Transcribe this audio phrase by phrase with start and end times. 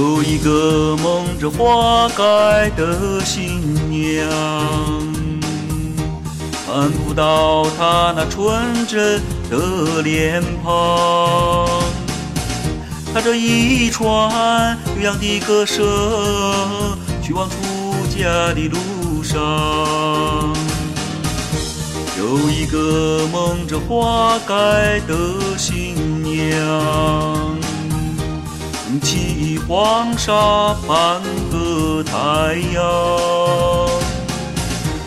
[0.00, 4.26] 有一个蒙着花盖的新娘，
[6.64, 11.68] 看不到她那纯真的脸庞。
[13.12, 14.08] 踏着一串
[14.96, 15.84] 悠扬的歌声，
[17.22, 17.56] 去往出
[18.08, 18.24] 嫁
[18.54, 19.38] 的路上。
[22.18, 25.14] 有一个蒙着花盖的
[25.58, 27.39] 新娘，
[28.98, 32.82] 起黄沙半个太阳，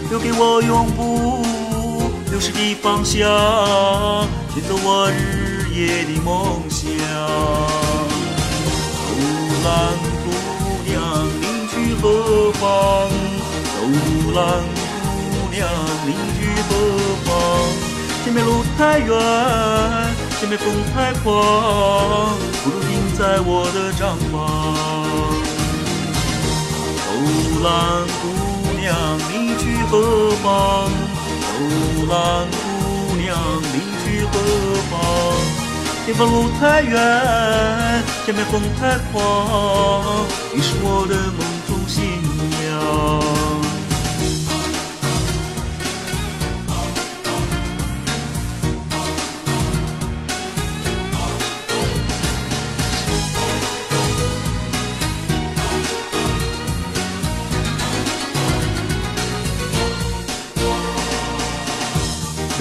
[0.09, 1.41] 留给我永不
[2.29, 3.27] 流失的方向，
[4.53, 6.85] 牵走我日夜的梦想。
[9.65, 10.29] 兰姑
[10.85, 10.93] 娘，
[11.41, 12.61] 你去何方？
[13.65, 13.75] 走
[14.35, 14.41] 兰
[15.01, 15.03] 姑
[15.51, 15.67] 娘，
[16.05, 16.39] 你去
[16.69, 16.71] 何
[17.25, 17.31] 方？
[18.23, 19.09] 前面路太远，
[20.39, 21.31] 前面风太狂，
[22.63, 22.75] 不如
[23.23, 24.35] 在我的帐房。
[27.05, 27.07] 走
[27.63, 27.71] 兰
[28.19, 28.23] 姑
[28.81, 28.91] 娘，
[29.31, 29.91] 你去何
[30.43, 30.91] 方？
[31.47, 31.55] 走
[32.11, 32.13] 兰
[32.51, 33.31] 姑娘，
[33.71, 34.35] 你去何
[34.91, 34.93] 方？
[36.05, 39.23] 前方路太远，前面风太狂，
[40.53, 42.19] 你是我的梦中新
[42.59, 43.42] 娘。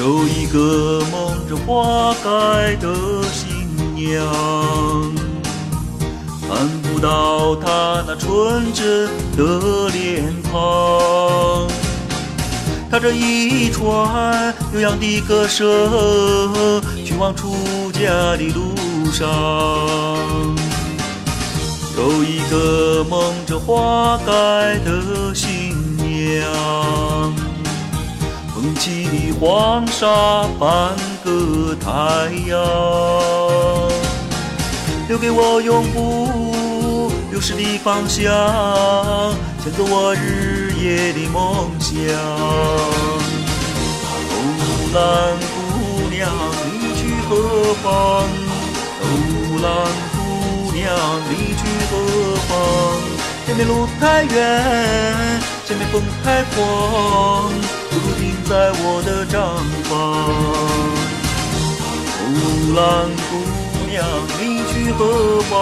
[0.02, 2.92] 有一个蒙着花盖的
[3.30, 4.26] 新娘，
[6.40, 11.68] 看不到她那纯真的脸庞。
[12.90, 15.64] 踏着一串悠扬的歌声，
[17.04, 18.74] 去往出家的路
[19.12, 19.28] 上。
[21.96, 24.32] 有一个蒙着花盖
[24.80, 25.51] 的新
[29.44, 30.94] 黄沙半
[31.24, 31.90] 个太
[32.46, 32.62] 阳，
[35.08, 38.32] 留给我永不流失的方向，
[39.60, 41.92] 牵走我日夜的梦想。
[44.30, 44.32] 楼，
[44.94, 45.02] 兰
[45.50, 46.30] 姑娘，
[46.70, 48.22] 你去何方？
[49.02, 49.66] 楼，兰
[50.14, 50.86] 姑娘，
[51.28, 51.92] 你去何
[52.46, 52.54] 方？
[53.44, 57.50] 前面路太远，前面风太狂。
[57.92, 59.36] 不如停在我的帐
[59.84, 59.90] 房。
[62.24, 62.26] 哦，
[62.74, 62.80] 兰
[63.28, 63.30] 姑
[63.90, 64.00] 娘，
[64.40, 64.40] 你
[64.72, 65.00] 去何
[65.50, 65.52] 方？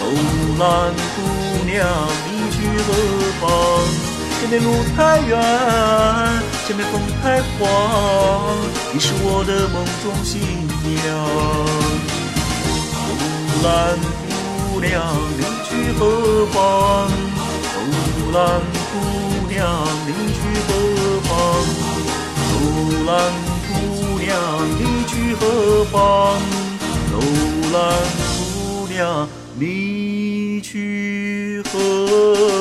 [0.00, 0.02] 哦，
[0.58, 0.64] 兰
[1.14, 1.16] 姑
[1.66, 1.76] 娘，
[2.24, 2.56] 你去
[2.86, 2.88] 何
[3.40, 3.46] 方？
[4.40, 4.66] 前面路
[4.96, 5.30] 太远，
[6.66, 7.60] 前面风太狂，
[8.94, 10.40] 你是我的梦中新
[10.82, 11.04] 娘。
[13.04, 13.12] 哦，
[13.64, 13.66] 兰
[14.24, 14.88] 姑娘，
[15.36, 16.00] 你去何
[16.54, 16.56] 方？
[17.74, 17.76] 哦，
[18.32, 18.36] 兰
[18.88, 18.94] 姑
[19.50, 19.58] 娘，
[20.06, 20.70] 你去何？
[22.88, 23.32] 楼兰
[23.68, 24.32] 姑娘，
[24.78, 26.40] 你去何方？
[27.12, 27.20] 楼
[27.70, 27.76] 兰
[28.38, 29.28] 姑娘，
[29.58, 32.57] 你去何？